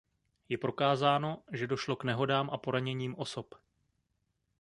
[0.49, 3.55] Je prokázáno, že došlo k nehodám a poraněním osob.